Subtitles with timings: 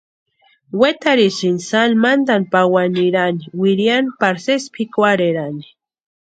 [0.79, 5.65] Wetarhisïnti sani mantani pawani nirani wiriani pari sési pʼikwarherani.